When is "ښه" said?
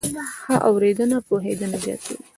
0.41-0.55